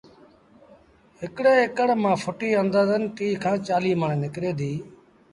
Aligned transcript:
هڪڙي 1.21 1.95
مآݩ 2.03 2.17
ڦُٽيٚ 2.21 2.57
آݩدآزن 2.59 3.01
ٽيٚه 3.15 3.39
کآݩ 3.43 3.61
چآليٚه 3.67 3.99
مڻ 4.01 4.09
نڪري 4.23 4.51
ديٚ 4.59 4.79